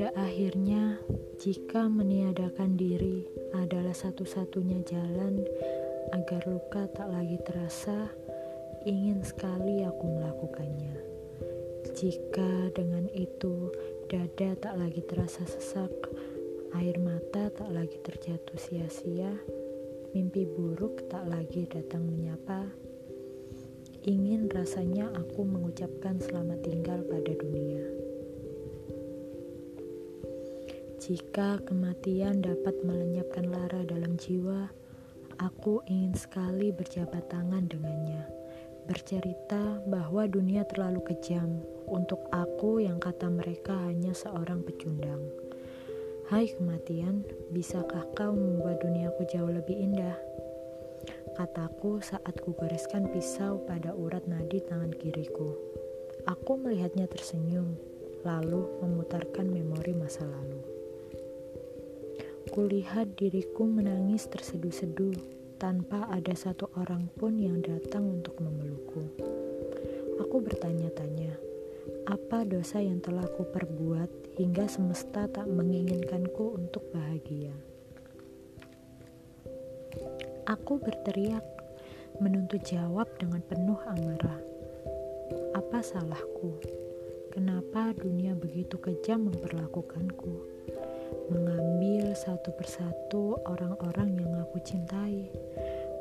Akhirnya, 0.00 0.96
jika 1.36 1.84
meniadakan 1.84 2.80
diri 2.80 3.28
adalah 3.52 3.92
satu-satunya 3.92 4.80
jalan 4.88 5.44
agar 6.16 6.48
luka 6.48 6.88
tak 6.96 7.12
lagi 7.12 7.36
terasa, 7.44 8.08
ingin 8.88 9.20
sekali 9.20 9.84
aku 9.84 10.04
melakukannya. 10.08 10.96
Jika 11.92 12.72
dengan 12.72 13.04
itu 13.12 13.68
dada 14.08 14.56
tak 14.56 14.80
lagi 14.80 15.04
terasa 15.04 15.44
sesak, 15.44 15.92
air 16.72 16.96
mata 16.96 17.52
tak 17.52 17.68
lagi 17.68 18.00
terjatuh 18.00 18.56
sia-sia, 18.56 19.36
mimpi 20.16 20.48
buruk 20.48 21.04
tak 21.12 21.28
lagi 21.28 21.68
datang 21.68 22.08
menyapa, 22.08 22.64
ingin 24.08 24.48
rasanya 24.48 25.12
aku 25.20 25.44
mengucapkan 25.44 26.16
selamat 26.16 26.64
tinggal 26.64 27.04
pada 27.04 27.36
dunia. 27.36 28.11
Jika 31.02 31.58
kematian 31.66 32.46
dapat 32.46 32.78
melenyapkan 32.86 33.50
lara 33.50 33.82
dalam 33.82 34.14
jiwa, 34.14 34.70
aku 35.42 35.82
ingin 35.90 36.14
sekali 36.14 36.70
berjabat 36.70 37.26
tangan 37.26 37.66
dengannya 37.66 38.22
bercerita 38.86 39.82
bahwa 39.86 40.30
dunia 40.30 40.62
terlalu 40.66 41.02
kejam 41.10 41.62
untuk 41.90 42.22
aku 42.30 42.82
yang 42.82 43.02
kata 43.02 43.26
mereka 43.30 43.74
hanya 43.82 44.14
seorang 44.14 44.62
pecundang. 44.62 45.22
Hai 46.30 46.50
kematian, 46.54 47.26
bisakah 47.50 48.06
kau 48.14 48.30
membuat 48.30 48.82
duniaku 48.86 49.26
jauh 49.26 49.50
lebih 49.50 49.74
indah? 49.74 50.14
Kataku 51.34 51.98
saat 51.98 52.38
kugoreskan 52.46 53.10
pisau 53.10 53.58
pada 53.66 53.90
urat 53.90 54.22
nadi 54.30 54.62
tangan 54.62 54.94
kiriku. 54.94 55.50
Aku 56.30 56.54
melihatnya 56.62 57.10
tersenyum, 57.10 57.74
lalu 58.22 58.70
memutarkan 58.78 59.50
memori 59.50 59.98
masa 59.98 60.22
lalu. 60.22 60.71
Kulihat 62.52 63.16
diriku 63.16 63.64
menangis 63.64 64.28
terseduh-seduh 64.28 65.16
tanpa 65.56 66.04
ada 66.12 66.36
satu 66.36 66.68
orang 66.76 67.08
pun 67.16 67.40
yang 67.40 67.64
datang 67.64 68.20
untuk 68.20 68.36
memelukku. 68.44 69.08
Aku 70.20 70.36
bertanya-tanya, 70.44 71.32
apa 72.04 72.44
dosa 72.44 72.84
yang 72.84 73.00
telah 73.00 73.24
ku 73.24 73.48
perbuat 73.48 74.36
hingga 74.36 74.68
semesta 74.68 75.32
tak 75.32 75.48
menginginkanku 75.48 76.60
untuk 76.60 76.84
bahagia? 76.92 77.56
Aku 80.44 80.76
berteriak, 80.76 81.48
menuntut 82.20 82.60
jawab 82.68 83.08
dengan 83.16 83.40
penuh 83.48 83.80
amarah. 83.88 84.40
Apa 85.56 85.80
salahku? 85.80 86.60
Kenapa 87.32 87.96
dunia 87.96 88.36
begitu 88.36 88.76
kejam 88.76 89.32
memperlakukanku? 89.32 90.52
Mengambil 91.30 92.16
satu 92.16 92.50
persatu 92.56 93.38
orang-orang 93.46 94.18
yang 94.18 94.32
aku 94.42 94.58
cintai, 94.64 95.30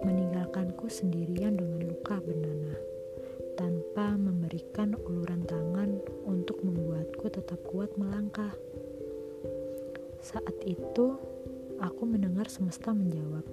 meninggalkanku 0.01 0.89
sendirian 0.89 1.53
dengan 1.59 1.85
luka 1.91 2.17
benana, 2.23 2.73
tanpa 3.59 4.17
memberikan 4.17 4.97
uluran 5.05 5.45
tangan 5.45 6.01
untuk 6.25 6.63
membuatku 6.65 7.29
tetap 7.29 7.61
kuat 7.69 7.93
melangkah. 7.99 8.55
Saat 10.21 10.57
itu, 10.65 11.17
aku 11.77 12.03
mendengar 12.05 12.49
semesta 12.49 12.93
menjawab 12.93 13.45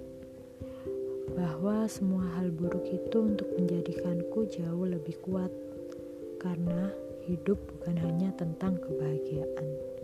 bahwa 1.37 1.85
semua 1.89 2.25
hal 2.41 2.49
buruk 2.49 2.89
itu 2.89 3.19
untuk 3.21 3.49
menjadikanku 3.61 4.49
jauh 4.49 4.89
lebih 4.89 5.17
kuat, 5.21 5.53
karena 6.41 6.89
hidup 7.29 7.61
bukan 7.61 7.97
hanya 8.01 8.33
tentang 8.33 8.81
kebahagiaan. 8.81 9.98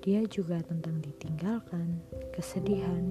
Dia 0.00 0.24
juga 0.24 0.64
tentang 0.64 1.04
ditinggalkan, 1.04 2.00
kesedihan, 2.32 3.04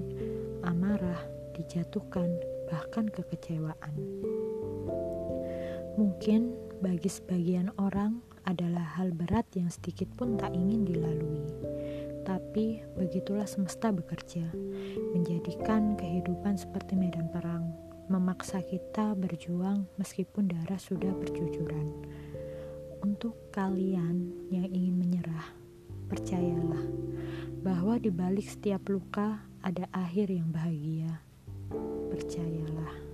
amarah, 0.66 1.22
dijatuhkan, 1.54 2.26
bahkan 2.66 3.06
kekecewaan. 3.06 3.94
Mungkin 5.94 6.50
bagi 6.82 7.06
sebagian 7.06 7.70
orang 7.78 8.18
adalah 8.42 8.98
hal 8.98 9.14
berat 9.14 9.46
yang 9.54 9.70
sedikit 9.70 10.10
pun 10.18 10.34
tak 10.34 10.50
ingin 10.50 10.82
dilalui. 10.82 11.46
Tapi 12.26 12.82
begitulah 12.98 13.46
semesta 13.46 13.94
bekerja, 13.94 14.50
menjadikan 15.14 15.94
kehidupan 15.94 16.58
seperti 16.58 16.98
medan 16.98 17.30
perang, 17.30 17.70
memaksa 18.10 18.66
kita 18.66 19.14
berjuang 19.14 19.86
meskipun 19.94 20.50
darah 20.50 20.80
sudah 20.82 21.14
bercucuran. 21.14 21.86
Untuk 23.00 23.38
kalian 23.54 24.50
yang 24.50 24.66
ingin 24.66 24.98
menyerah, 24.98 25.59
Percayalah 26.10 26.84
bahwa 27.62 27.94
di 28.02 28.10
balik 28.10 28.50
setiap 28.50 28.90
luka 28.90 29.46
ada 29.62 29.86
akhir 29.94 30.34
yang 30.34 30.50
bahagia. 30.50 31.22
Percayalah. 32.10 33.09